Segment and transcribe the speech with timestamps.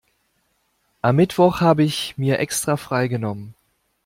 [1.03, 3.53] Am Mittwoch habe ich mir extra freigenommen.